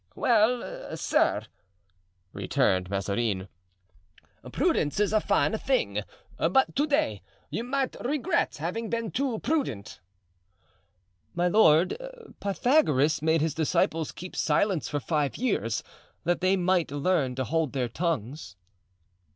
"Well, 0.15 0.97
sir," 0.97 1.43
returned 2.33 2.89
Mazarin, 2.89 3.47
"prudence 4.51 4.99
is 4.99 5.13
a 5.13 5.21
fine 5.21 5.55
thing, 5.59 6.01
but 6.39 6.75
to 6.77 6.87
day 6.87 7.21
you 7.51 7.63
might 7.63 7.95
regret 8.03 8.57
having 8.57 8.89
been 8.89 9.11
too 9.11 9.37
prudent." 9.37 9.99
"My 11.35 11.47
lord, 11.47 11.97
Pythagoras 12.39 13.21
made 13.21 13.41
his 13.41 13.53
disciples 13.53 14.11
keep 14.11 14.35
silence 14.35 14.89
for 14.89 14.99
five 14.99 15.37
years 15.37 15.83
that 16.23 16.41
they 16.41 16.57
might 16.57 16.89
learn 16.89 17.35
to 17.35 17.43
hold 17.43 17.73
their 17.73 17.87
tongues." 17.87 18.55